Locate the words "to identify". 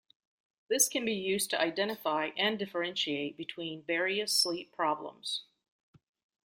1.51-2.31